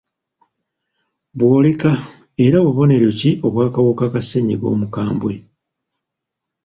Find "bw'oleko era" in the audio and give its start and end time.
1.37-2.57